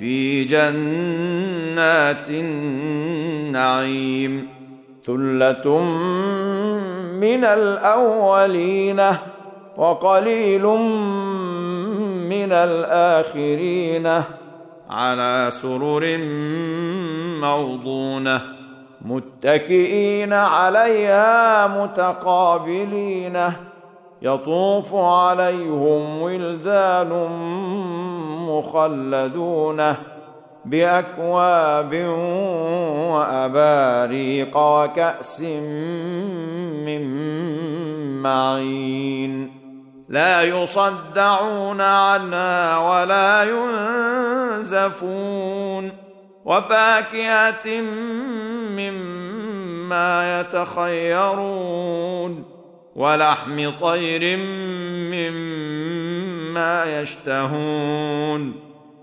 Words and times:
في 0.00 0.44
جنات 0.44 2.30
النعيم. 2.30 4.48
ثلة 5.06 5.80
من 7.14 7.44
الأولين 7.44 9.02
وقليل 9.76 10.66
من 12.32 12.52
الآخرين 12.52 14.22
على 14.90 15.50
سرر 15.52 16.18
موضونة. 17.40 18.40
متكئين 19.02 20.32
عليها 20.32 21.66
متقابلين. 21.66 23.38
يطوف 24.22 24.94
عليهم 24.94 26.22
ولدان 26.22 27.10
مخلدون 28.58 29.94
بأكواب 30.64 31.94
وأباريق 33.10 34.56
وكأس 34.56 35.40
من 36.86 37.02
معين. 38.22 39.60
لا 40.08 40.42
يصدعون 40.42 41.80
عنها 41.80 42.78
ولا 42.78 43.44
ينزفون. 44.58 45.92
وفاكهة 46.44 47.80
مما 48.76 50.40
يتخيرون. 50.40 52.44
ولحم 52.96 53.70
طير 53.80 54.36
مما 54.36 55.49
يشتهون 57.00 58.54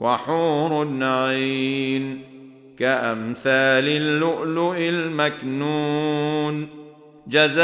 وحور 0.00 0.88
عين 1.02 2.22
كأمثال 2.78 3.88
اللؤلؤ 3.88 4.76
المكنون 4.78 6.68
جزاء 7.26 7.58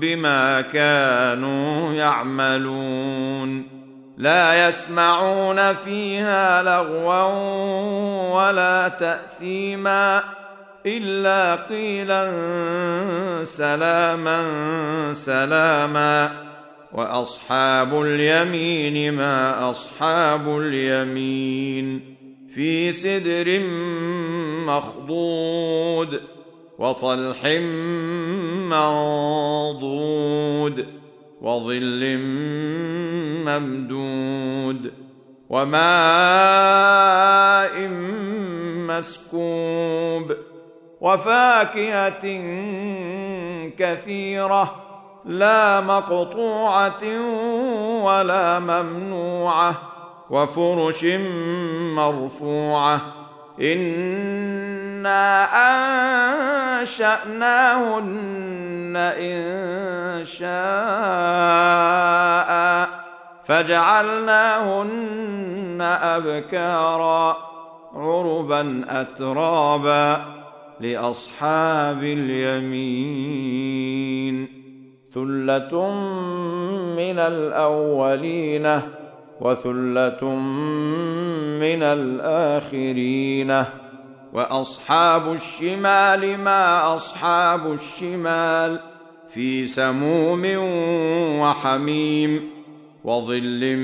بما 0.00 0.60
كانوا 0.60 1.92
يعملون 1.92 3.66
لا 4.18 4.68
يسمعون 4.68 5.72
فيها 5.72 6.62
لغوا 6.62 7.24
ولا 8.34 8.88
تأثيما 8.88 10.22
إلا 10.86 11.54
قيلا 11.54 12.30
سلاما 13.42 14.42
سلاما 15.12 16.42
وأصحاب 16.92 18.02
اليمين 18.02 19.14
ما 19.14 19.70
أصحاب 19.70 20.58
اليمين 20.58 22.16
في 22.54 22.92
سدر 22.92 23.60
مخضود 24.66 26.20
وطلح 26.78 27.46
منضود 29.52 30.86
وظل 31.40 32.18
ممدود 33.46 34.92
وماء 35.50 35.82
مسكوب 38.88 40.32
وفاكهة 41.02 42.24
كثيرة 43.78 44.74
لا 45.24 45.80
مقطوعة 45.80 47.02
ولا 48.02 48.58
ممنوعة 48.58 49.74
وفرش 50.30 51.04
مرفوعة. 51.96 53.00
إنا 53.60 55.44
أنشأناهن 56.80 58.96
إن 58.96 60.24
شاء 60.24 60.52
فجعلناهن 63.44 65.02
أبكارا 66.02 67.36
عربا 67.94 68.84
اترابا. 68.88 70.41
لأصحاب 70.82 72.02
اليمين. 72.02 73.42
ثلة 75.14 75.90
من 76.96 77.18
الأولين 77.18 78.80
وثلة 79.40 80.24
من 81.60 81.82
الآخرين. 81.82 83.64
وأصحاب 84.32 85.32
الشمال 85.32 86.38
ما 86.38 86.94
أصحاب 86.94 87.72
الشمال 87.72 88.80
في 89.28 89.66
سموم 89.66 90.42
وحميم 91.40 92.50
وظل 93.04 93.76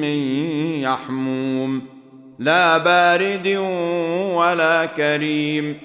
من 0.00 0.18
يحموم. 0.80 1.93
لا 2.38 2.78
بارد 2.78 3.46
ولا 4.34 4.86
كريم. 4.86 5.80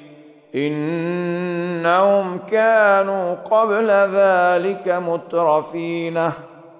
إنهم 0.55 2.37
كانوا 2.37 3.35
قبل 3.35 3.89
ذلك 3.89 4.87
مترفين 4.87 6.31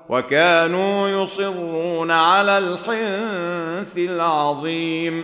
وكانوا 0.09 1.09
يصرون 1.09 2.12
على 2.12 2.57
الحنث 2.57 3.97
العظيم. 3.97 5.24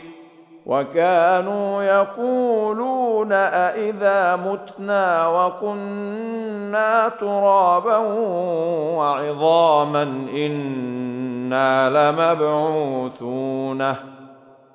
وكانوا 0.66 1.84
يقولون 1.84 3.32
أإذا 3.32 4.36
متنا 4.36 5.28
وكنا 5.28 7.12
ترابا 7.20 7.98
وعظاما 8.98 10.04
إنا 10.36 11.90
لمبعوثون. 11.90 13.96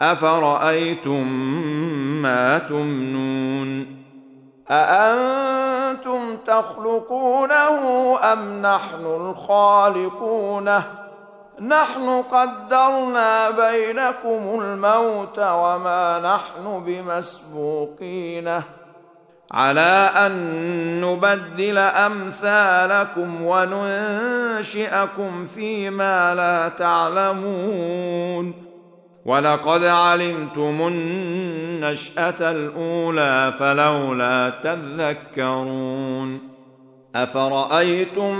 أفرأيتم 0.00 1.28
ما 2.22 2.58
تمنون؟ 2.58 3.96
أأنتم 4.70 6.36
تخلقونه 6.46 8.18
أم 8.32 8.62
نحن 8.62 9.04
الخالقونه 9.04 10.82
نحن 11.60 12.22
قدرنا 12.22 13.50
بينكم 13.50 14.60
الموت 14.60 15.38
وما 15.38 16.34
نحن 16.34 16.84
بمسبوقين. 16.86 18.62
على 19.52 20.10
أن 20.16 21.00
نبدل 21.00 21.78
أمثالكم 21.78 23.42
وننشئكم 23.42 24.64
فيما 25.44 26.34
لا 26.34 26.68
تعلمون. 26.68 28.65
ولقد 29.26 29.84
علمتم 29.84 30.86
النشأة 30.86 32.50
الأولى 32.50 33.52
فلولا 33.58 34.52
تذكرون 34.62 36.40
أفرأيتم 37.14 38.36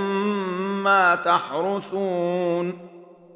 ما 0.85 1.15
تحرثون 1.15 2.79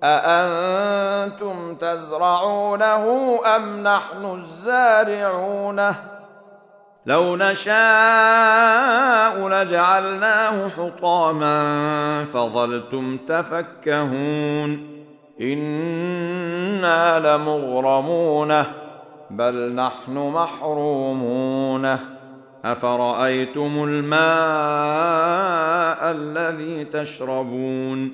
أأنتم 0.02 1.74
تزرعونه 1.74 3.40
أم 3.56 3.82
نحن 3.82 4.38
الزارعونه 4.38 5.94
لو 7.06 7.36
نشاء 7.36 7.78
لجعلناه 9.48 10.68
حطاما 10.68 12.24
فظلتم 12.24 13.16
تفكهون 13.16 14.99
إنا 15.40 17.18
لمغرمونه 17.18 18.66
بل 19.30 19.74
نحن 19.74 20.16
محرومونه. 20.16 21.98
أفرأيتم 22.64 23.84
الماء 23.88 24.20
الذي 26.10 26.84
تشربون؟ 26.84 28.12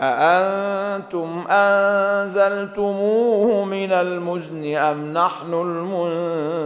أأنتم 0.00 1.44
أنزلتموه 1.48 3.64
من 3.64 3.92
المزن 3.92 4.76
أم 4.76 5.12
نحن 5.12 5.54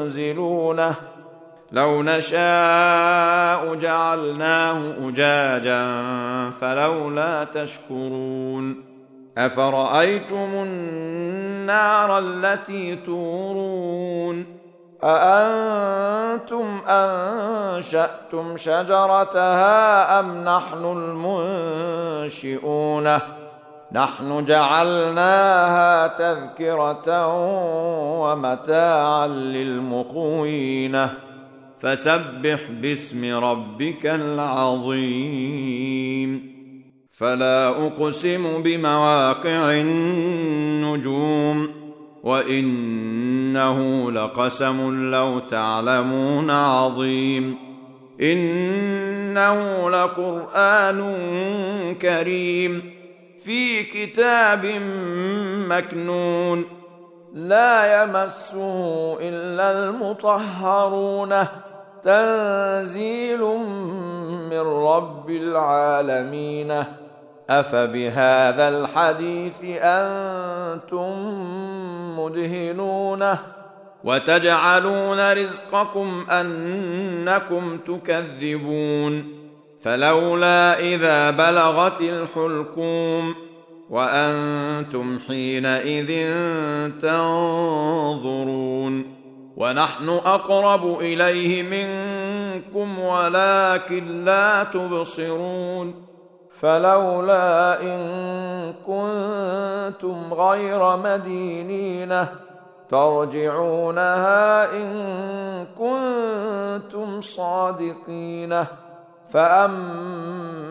المنزلونه؟ 0.09 0.95
لو 1.73 2.03
نشاء 2.03 3.75
جعلناه 3.75 5.09
أجاجا 5.09 6.01
فلولا 6.51 7.45
تشكرون. 7.45 8.88
أفرأيتم 9.39 10.37
النار 10.37 12.19
التي 12.19 12.97
تورون؟ 12.97 14.47
أأنتم 15.05 16.81
أنشأتم 16.87 18.57
شجرتها 18.57 20.21
أم 20.21 20.45
نحن 20.45 21.13
المنشئون؟ 22.33 23.19
نحن 23.93 24.45
جعلناها 24.45 26.07
تذكرة 26.07 27.27
ومتاعا 28.21 29.27
للمقوين. 29.27 31.09
فسبح 31.81 32.61
باسم 32.71 33.45
ربك 33.45 34.07
العظيم. 34.07 35.98
فلا 37.19 37.69
أقسم 37.69 38.63
بمواقع 38.63 39.73
النجوم 39.73 41.69
وإنه 42.23 44.11
لقسم 44.13 45.11
لو 45.11 45.39
تعلمون 45.39 46.51
عظيم 46.51 47.59
إنه 48.21 49.91
لقرآن 49.91 51.01
كريم 51.95 52.93
في 53.45 53.83
كتاب 53.83 54.67
مكنون 55.69 56.65
لا 57.35 58.03
يمسه 58.03 59.19
إلا 59.21 59.73
المطهرون 59.73 61.35
تنزيل 62.03 63.41
من 64.51 64.61
رب 64.61 65.31
العالمين 65.31 66.85
أفبهذا 67.51 68.69
الحديث 68.69 69.55
أنتم 69.83 71.13
مدهنونه 72.19 73.39
وتجعلون 74.05 75.33
رزقكم 75.33 76.27
أنكم 76.31 77.79
تكذبون 77.79 79.39
فلولا 79.83 80.81
إذا 80.81 81.31
بلغت 81.31 82.01
الحلقوم 82.01 83.35
وأنتم 83.91 85.19
حينئذ 85.29 86.33
تنظرون 87.01 88.39
ونحن 89.57 90.09
أقرب 90.09 91.01
إليه 91.01 91.63
منكم 91.63 92.99
ولكن 92.99 94.25
لا 94.25 94.65
تبصرون 94.65 96.08
فلولا 96.61 97.81
إن 97.83 98.01
كنتم 98.87 100.35
غير 100.35 100.97
مدينين 100.97 102.27
ترجعونها 102.89 104.73
إن 104.73 105.67
كنتم 105.79 107.21
صادقين. 107.21 108.65
فأما 109.33 110.71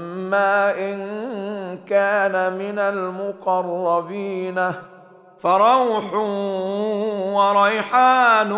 إن 0.79 0.97
كان 1.85 2.53
من 2.53 2.79
المقربين 2.79 4.71
فروح 5.39 6.13
وريحان 7.33 8.51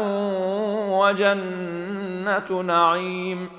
وجنة 0.91 2.61
نعيم. 2.61 3.58